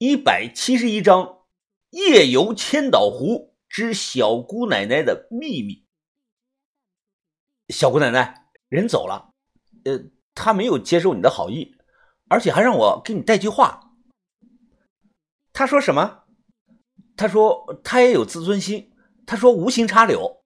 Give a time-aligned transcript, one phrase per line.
[0.00, 1.40] 一百七十一章：
[1.90, 5.86] 夜游千岛湖之小姑奶奶的秘密。
[7.68, 9.34] 小姑奶奶人走了，
[9.84, 10.00] 呃，
[10.34, 11.76] 他没有接受你的好意，
[12.30, 13.92] 而且还让我给你带句话。
[15.52, 16.24] 他说什么？
[17.14, 18.94] 他说他也有自尊心。
[19.26, 20.42] 他说无心插柳。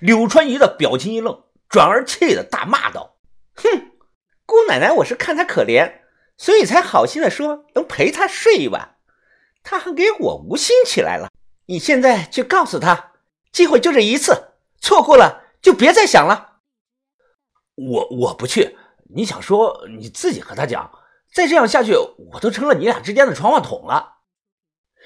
[0.00, 3.18] 柳川姨的表情一愣，转而气得大骂道
[3.58, 3.90] ：“哼，
[4.46, 5.97] 姑奶奶，我是看他可怜。”
[6.38, 8.96] 所以才好心的说能陪他睡一晚，
[9.62, 11.28] 他还给我无心起来了。
[11.66, 13.12] 你现在去告诉他，
[13.52, 16.60] 机会就这一次，错过了就别再想了。
[17.74, 18.78] 我我不去，
[19.14, 20.90] 你想说你自己和他讲。
[21.34, 21.92] 再这样下去，
[22.32, 24.20] 我都成了你俩之间的传话筒了。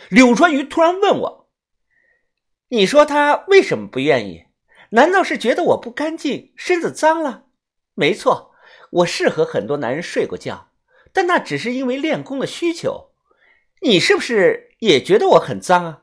[0.08, 1.50] 柳川鱼突然问我
[2.68, 4.46] ：“你说他为什么不愿意？
[4.90, 7.46] 难道是觉得我不干净，身子脏了？
[7.94, 8.52] 没错，
[8.90, 10.68] 我是和很多男人睡过觉。”
[11.12, 13.10] 但那只是因为练功的需求，
[13.82, 16.02] 你是不是也觉得我很脏啊？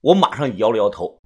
[0.00, 1.20] 我马上摇了摇头。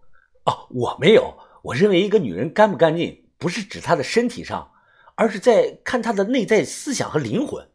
[0.45, 1.39] 哦，我没有。
[1.63, 4.71] 我认为一个女人干不干净，不是指她的身体上，
[5.15, 7.69] 而是在看她的内在思想和灵魂。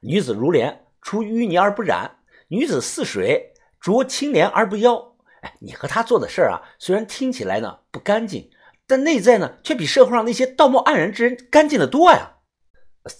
[0.00, 2.08] 女子如莲，出淤泥而不染；
[2.48, 5.16] 女子似水，濯清涟而不妖。
[5.40, 8.48] 哎，你和她做的事儿啊，虽然听起来呢不干净，
[8.86, 12.34] 但内在呢却比社会上那些道貌岸然之人干净的多呀。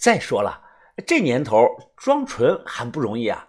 [0.00, 0.61] 再说了。
[1.06, 3.48] 这年头装纯还不容易啊，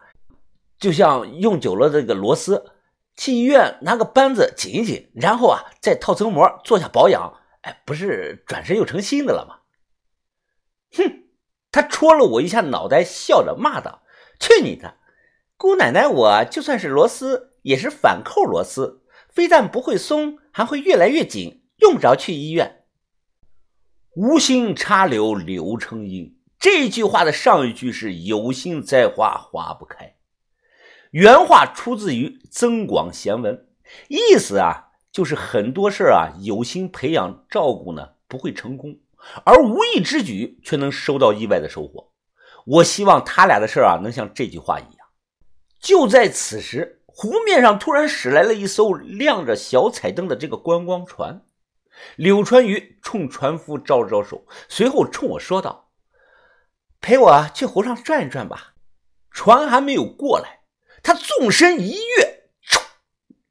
[0.79, 2.71] 就像用久了这个螺丝，
[3.15, 9.59] 去医院拿个扳子紧一紧，然后啊再套层膜做下保养，哎，不是转身又成新的了吗？
[10.95, 11.23] 哼！
[11.71, 14.03] 他戳了我一下脑袋，笑着骂道
[14.39, 14.97] ：“去你的，
[15.57, 16.07] 姑奶奶！
[16.07, 22.85] 我就算是螺丝，也是反扣螺丝，非但不会松，还会越来越紧，用不着去医院。”
[24.15, 26.37] 无心插柳柳成荫。
[26.63, 30.15] 这句话的上一句是“有心栽花花不开”，
[31.11, 33.53] 原话出自于《增广贤文》，
[34.07, 38.97] 意思啊就是很多事啊有心培养照顾呢不会成功，
[39.43, 42.13] 而无意之举却能收到意外的收获。
[42.65, 45.07] 我希望他俩的事啊能像这句话一样。
[45.81, 51.41] 就在此时，湖面上突然驶来了一艘亮着小彩灯的这个观光船，
[52.15, 55.82] 柳川鱼冲船夫招了招手，随后冲我说道。
[57.03, 58.75] 陪我去湖上转一转吧。
[59.29, 60.61] 船还没有过来，
[61.03, 62.43] 他纵身一跃，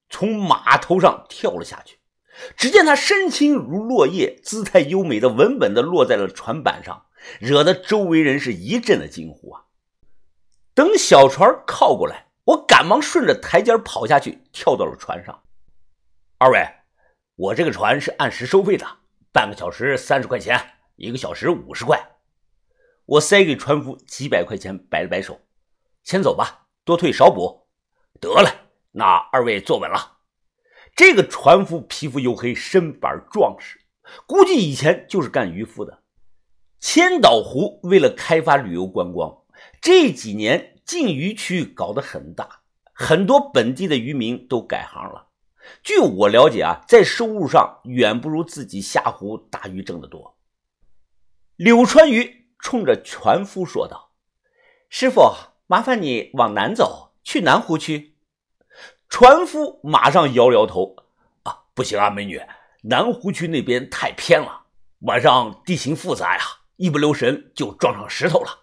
[0.09, 1.99] 从码头上跳了下去。
[2.57, 7.05] 只见他身轻如落叶，姿态优美的稳稳的落在了船板上，
[7.39, 9.65] 惹得周围人是一阵的惊呼啊！
[10.73, 15.43] 等小船靠过来，我赶忙顺着台阶跑下去，跳到了船上。
[16.39, 16.67] 二位，
[17.37, 18.87] 我这个船是按时收费的，
[19.31, 20.59] 半个小时三十块钱，
[20.97, 22.03] 一个小时五十块。
[23.13, 25.39] 我塞给船夫几百块钱，摆了摆手
[26.03, 27.67] ：“先走吧，多退少补。”
[28.19, 30.21] 得了，那二位坐稳了。
[30.97, 33.81] 这个船夫皮肤黝黑，身板壮实，
[34.27, 36.03] 估计以前就是干渔夫的。
[36.81, 39.43] 千岛湖为了开发旅游观光，
[39.83, 42.63] 这几年禁渔区搞得很大，
[42.95, 45.29] 很多本地的渔民都改行了。
[45.83, 50.39] 据我了解啊，在收入上远不如自己下湖打鱼挣得多。
[51.57, 52.42] 柳川鱼。
[52.63, 54.13] 冲着船夫说道
[54.89, 55.35] ：“师傅，
[55.67, 58.17] 麻烦你往南走，去南湖区。”
[59.11, 60.97] 船夫马上摇摇头
[61.43, 62.41] ：“啊，不行啊，美女，
[62.85, 64.67] 南湖区那边太偏了，
[65.01, 66.43] 晚上地形复杂呀，
[66.77, 68.61] 一不留神就撞上石头了。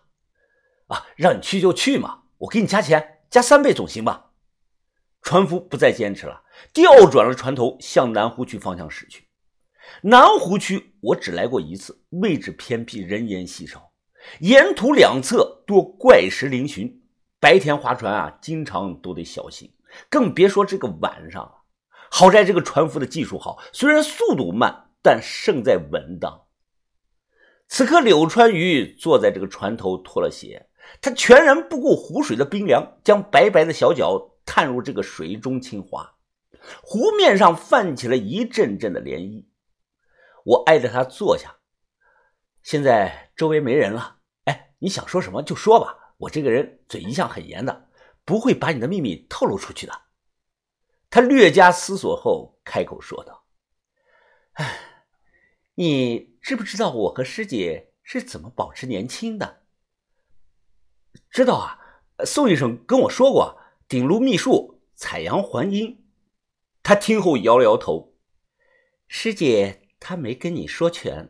[0.88, 4.32] 啊，让你去就去嘛，我给你加钱，加三倍总行吧？”
[5.22, 6.44] 船夫不再坚持了，
[6.74, 9.28] 调转了船头，向南湖区方向驶去。
[10.04, 13.89] 南湖区我只来过一次，位置偏僻，人烟稀少。
[14.40, 17.00] 沿途两侧多怪石嶙峋，
[17.40, 19.74] 白天划船啊，经常都得小心，
[20.10, 21.56] 更别说这个晚上了。
[22.12, 26.46] 好在这个船夫的技术好，虽然速度慢，但胜在稳当。
[27.68, 30.70] 此刻，柳川鱼坐在这个船头脱了鞋，
[31.02, 36.16] 他全然不顾湖水的冰凉，将白白的小脚探入这个水中轻划，
[36.82, 39.46] 湖面上泛起了一阵阵的涟漪。
[40.46, 41.58] 我挨着他坐下，
[42.64, 44.18] 现在周围没人了。
[44.44, 47.88] 哎你想说什么就说吧，我这个人嘴一向很严的，
[48.26, 49.94] 不会把你的秘密透露出去的。
[51.10, 53.46] 他略加思索后开口说道
[54.60, 55.06] ：“哎，
[55.76, 59.64] 你知不知道我和师姐是怎么保持年轻的
[61.32, 61.80] ？”“知道啊，
[62.26, 63.58] 宋医生跟我说过，
[63.88, 66.06] 顶炉秘术，采阳还阴。”
[66.84, 68.18] 他听后摇了摇头
[69.08, 71.30] ：“师姐，她没跟你说全，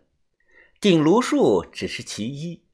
[0.79, 2.65] 顶庐术只是其一。”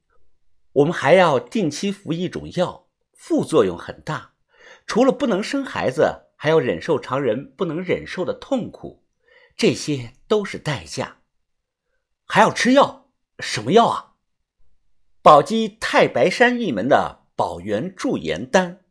[0.76, 4.34] 我们还要定期服一种药，副作用很大，
[4.86, 9.02] 除了不能生孩子，还要忍受常人不能忍受的痛苦，
[9.56, 11.22] 这些都是代价。
[12.26, 14.16] 还要吃药，什么药啊？
[15.22, 18.84] 宝鸡太白山一门的宝元驻颜丹，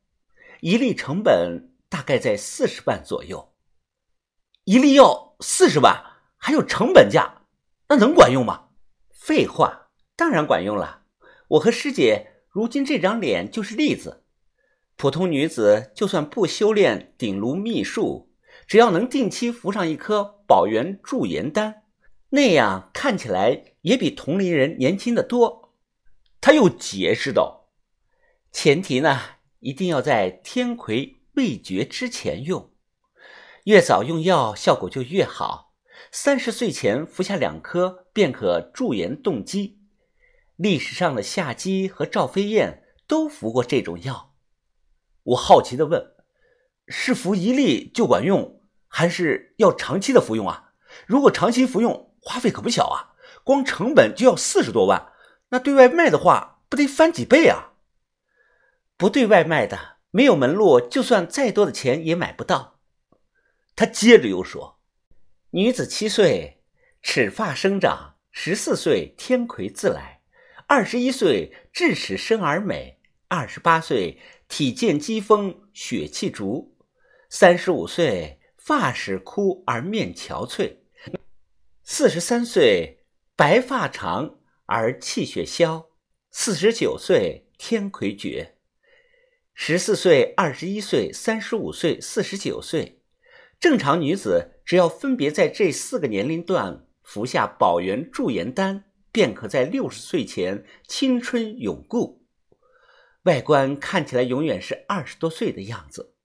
[0.61, 3.53] 一粒成本大概在四十万左右。
[4.63, 6.03] 一粒药四十万，
[6.38, 7.44] 还有成本价，
[7.89, 8.64] 那能管用吗？
[9.25, 11.01] 废话，当然管用了。
[11.48, 14.24] 我和师姐如今这张脸就是例子。
[14.98, 18.31] 普通女子就算不修炼顶炉秘术，
[18.68, 21.81] 只要能定期服上一颗宝元驻颜丹，
[22.30, 25.74] 那样看起来也比同龄人年轻的多。
[26.39, 27.71] 他又解释道
[28.54, 29.19] ：“前提呢，
[29.57, 32.71] 一定要在天魁未绝之前用，
[33.63, 35.74] 越早用药效果就越好。
[36.12, 39.81] 三十岁前服下两颗，便可驻颜动肌。
[40.56, 44.33] 历史上的夏姬和赵飞燕都服过这种药。”
[45.23, 46.15] 我好奇的问
[46.88, 50.71] ：“是服一粒就管用，还是要长期的服用啊？
[51.06, 55.11] 如果长期服用，花费可不小啊，光成本就要四十多万。
[55.50, 57.73] 那对外卖的话，不得翻几倍啊？
[58.95, 62.79] 不对外卖的，没有门路，就算再多的钱也买不到。”
[63.75, 64.79] 他接着又说
[65.51, 66.55] ：“女子七岁，
[67.07, 70.22] 齿发生长；十四岁，天魁自来；
[70.66, 72.96] 二十一岁，智齿生而美；
[73.28, 74.18] 二十八岁。”
[74.50, 76.74] 体健肌丰，血气足；
[77.30, 80.78] 三十五岁，发始枯而面憔悴；
[81.84, 83.06] 四十三岁，
[83.36, 85.88] 白发长而气血消；
[86.31, 88.56] 四十九岁，天魁绝；
[89.54, 93.02] 十四岁、二十一岁、三十五岁、四十九岁，
[93.60, 102.25] 正常女子只要分别在这四个年龄段服下宝元驻颜丹，便可在六十岁前青春永固。
[103.24, 106.16] 外观看起来永远是二十多岁的样子，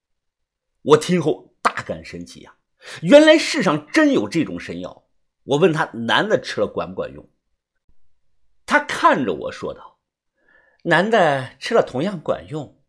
[0.82, 2.56] 我听后大感神奇呀！
[3.02, 5.04] 原来世上真有这种神药。
[5.44, 7.28] 我问他男的吃了管不管用？
[8.66, 9.98] 他看着我说道
[10.84, 12.80] ：“男的吃了同样管用，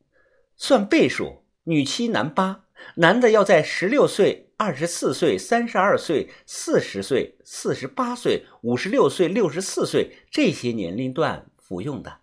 [0.55, 2.65] 算倍数，女七男八。
[2.95, 12.19] 男的要在十六岁、二十四岁、三十二岁、四十岁、四十八岁、五十六岁、六十四岁这些年龄段服用的。”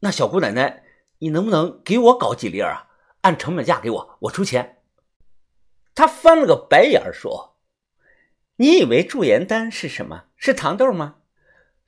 [0.00, 0.84] 那小姑奶奶，
[1.20, 2.90] 你能不能给我搞几粒啊？
[3.22, 4.82] 按成本价给我，我出钱。
[5.94, 7.56] 他翻了个白眼说
[8.56, 10.24] ：“你以为驻颜丹是什么？
[10.36, 11.16] 是糖豆吗？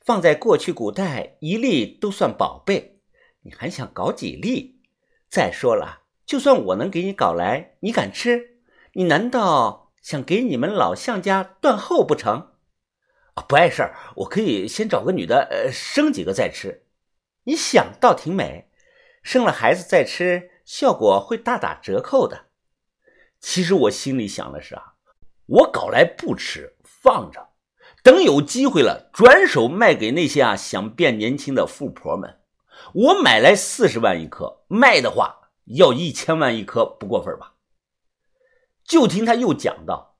[0.01, 2.99] 放在过去古代，一粒都算宝贝，
[3.43, 4.81] 你还想搞几粒？
[5.29, 8.54] 再说了，就算我能给你搞来，你敢吃？
[8.95, 12.51] 你难道想给你们老向家断后不成？
[13.35, 16.85] 啊，不碍事儿，我可以先找个女的，呃，生几个再吃。”
[17.47, 18.71] 你想倒挺美，
[19.23, 22.47] 生了孩子再吃，效果会大打折扣的。
[23.41, 24.95] 其实我心里想的是啊，
[25.47, 27.49] 我搞来不吃，放着，
[28.03, 32.39] 等有机会了，转手卖给那些啊想变年轻的富婆们。
[32.93, 37.54] 我买来四十万一颗，卖的话要一千万一颗，不过分吧？
[38.85, 40.19] 就听他又讲到，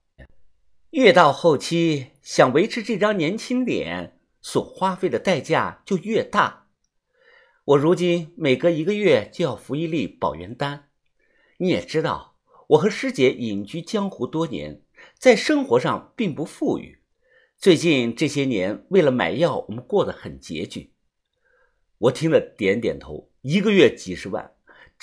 [0.91, 6.69] 越到后期，想维持这张年轻脸，所花费的代价就越大。
[7.67, 10.89] 我如今每隔一个月就要服一粒保元丹，
[11.59, 14.83] 你也知道，我和师姐隐居江湖多年，
[15.19, 17.01] 在生活上并不富裕。
[17.59, 20.95] 最近这些年，为了买药，我们过得很拮据。
[21.99, 24.54] 我听了点点头，一个月几十万，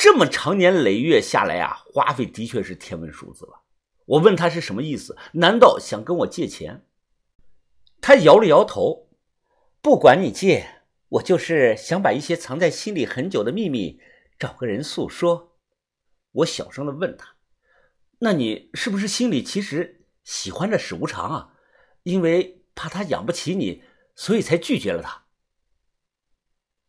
[0.04, 3.62] 这么长年累月下来啊，花费的确是天文数字了。
[4.08, 5.16] 我问他是什么意思？
[5.34, 6.88] 难道想跟我借钱？
[8.02, 9.12] 他摇了摇头，
[9.80, 10.82] 不管你借。
[11.10, 14.00] 我就是想把一些藏在心里很久的秘密
[14.40, 15.56] 找个人诉说。
[16.32, 17.36] 我小声的问他
[18.22, 21.54] ：“那你是不是心里其实喜欢着史无常啊？
[22.02, 23.84] 因为怕他养不起你，
[24.16, 25.21] 所以才拒绝了他？”